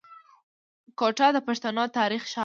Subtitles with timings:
[0.99, 2.39] کوټه د پښتنو تاريخي ښار دی.